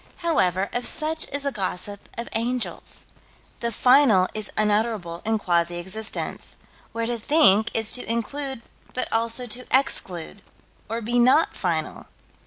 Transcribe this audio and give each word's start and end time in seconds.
However, 0.25 0.67
of 0.73 0.87
such 0.87 1.27
is 1.29 1.43
the 1.43 1.51
gossip 1.51 2.09
of 2.17 2.27
angels. 2.33 3.05
The 3.59 3.71
final 3.71 4.27
is 4.33 4.49
unutterable 4.57 5.21
in 5.25 5.37
quasi 5.37 5.75
existence, 5.77 6.55
where 6.91 7.05
to 7.05 7.19
think 7.19 7.69
is 7.75 7.91
to 7.91 8.11
include 8.11 8.63
but 8.95 9.07
also 9.13 9.45
to 9.45 9.67
exclude, 9.69 10.41
or 10.89 11.01
be 11.03 11.19
not 11.19 11.55
final. 11.55 12.07